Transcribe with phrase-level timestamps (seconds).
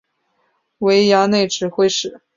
[0.79, 2.21] 为衙内指挥使。